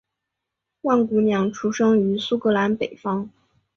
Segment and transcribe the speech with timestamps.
[0.81, 3.29] 万姑娘出生于苏格兰北方。